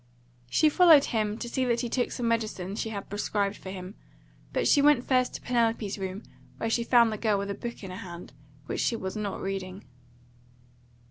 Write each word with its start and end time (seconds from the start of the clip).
She 0.49 0.67
followed 0.67 1.03
him 1.05 1.37
to 1.37 1.47
see 1.47 1.63
that 1.65 1.81
he 1.81 1.87
took 1.87 2.09
some 2.11 2.27
medicine 2.27 2.75
she 2.75 2.89
had 2.89 3.07
prescribed 3.07 3.55
for 3.55 3.69
him, 3.69 3.93
but 4.51 4.67
she 4.67 4.81
went 4.81 5.07
first 5.07 5.35
to 5.35 5.41
Penelope's 5.41 5.99
room, 5.99 6.23
where 6.57 6.71
she 6.71 6.83
found 6.83 7.11
the 7.13 7.19
girl 7.19 7.37
with 7.37 7.51
a 7.51 7.53
book 7.53 7.83
in 7.83 7.91
her 7.91 7.97
hand, 7.97 8.33
which 8.65 8.79
she 8.81 8.95
was 8.95 9.15
not 9.15 9.39
reading. 9.39 9.85